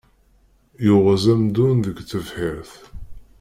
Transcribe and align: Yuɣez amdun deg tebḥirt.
Yuɣez 0.85 1.23
amdun 1.33 1.77
deg 1.85 1.97
tebḥirt. 2.09 2.73